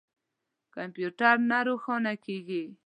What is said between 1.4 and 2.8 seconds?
نه روښانه کیږي